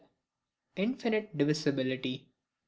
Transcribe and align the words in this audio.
Infinite 0.77 1.37
Divisibility. 1.37 2.27